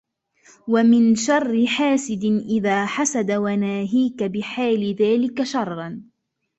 وَمِنْ 0.67 1.15
شَرِّ 1.15 1.65
حَاسِدٍ 1.67 2.23
إذَا 2.25 2.85
حَسَدَ 2.85 3.31
وَنَاهِيكَ 3.31 4.23
بِحَالِ 4.23 4.95
ذَلِكَ 4.95 5.43
شَرًّا 5.43 6.01